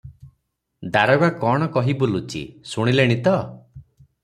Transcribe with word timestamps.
ଦାରୋଗା 0.95 1.29
କଣ 1.43 1.67
କହି 1.77 1.95
ବୁଲୁଚି, 2.01 2.43
ଶୁଣିଲେଣି 2.73 3.21
ତ? 3.31 3.39